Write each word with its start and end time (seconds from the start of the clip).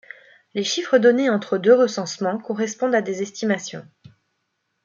Les 0.55 0.63
chiffres 0.63 0.97
donnés 0.97 1.29
entre 1.29 1.59
deux 1.59 1.75
recensements 1.75 2.39
correspondent 2.39 2.95
à 2.95 3.03
des 3.03 3.21
estimations. 3.21 3.87